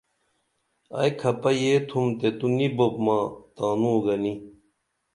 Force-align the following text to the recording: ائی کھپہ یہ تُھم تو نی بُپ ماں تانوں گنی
ائی 0.99 1.11
کھپہ 1.19 1.51
یہ 1.61 1.73
تُھم 1.87 2.05
تو 2.39 2.45
نی 2.55 2.67
بُپ 2.77 2.95
ماں 3.05 3.25
تانوں 3.55 3.97
گنی 4.05 4.33